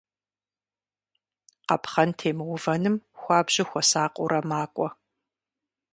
[1.67, 4.89] Къапхъэн темыувэным хуабжьу хуэсакъыурэ макӀуэ.